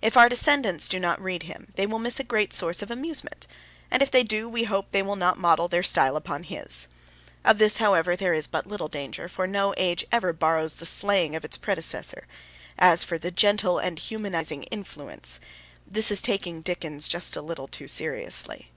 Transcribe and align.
If 0.00 0.16
our 0.16 0.28
descendants 0.28 0.88
do 0.88 1.00
not 1.00 1.20
read 1.20 1.42
him 1.42 1.72
they 1.74 1.84
will 1.84 1.98
miss 1.98 2.20
a 2.20 2.22
great 2.22 2.52
source 2.54 2.80
of 2.80 2.92
amusement, 2.92 3.48
and 3.90 4.04
if 4.04 4.10
they 4.12 4.22
do, 4.22 4.48
we 4.48 4.62
hope 4.62 4.92
they 4.92 5.02
will 5.02 5.16
not 5.16 5.36
model 5.36 5.66
their 5.66 5.82
style 5.82 6.14
upon 6.14 6.44
his. 6.44 6.86
Of 7.44 7.58
this, 7.58 7.78
however, 7.78 8.14
there 8.14 8.32
is 8.32 8.46
but 8.46 8.68
little 8.68 8.86
danger, 8.86 9.28
for 9.28 9.48
no 9.48 9.74
age 9.76 10.06
ever 10.12 10.32
borrows 10.32 10.76
the 10.76 10.86
slang 10.86 11.34
of 11.34 11.44
its 11.44 11.56
predecessor. 11.56 12.28
As 12.78 13.02
for 13.02 13.18
'the 13.18 13.32
gentle 13.32 13.80
and 13.80 13.98
humanising 13.98 14.62
influence,' 14.70 15.40
this 15.84 16.12
is 16.12 16.22
taking 16.22 16.60
Dickens 16.62 17.08
just 17.08 17.34
a 17.34 17.42
little 17.42 17.66
too 17.66 17.88
seriously. 17.88 18.70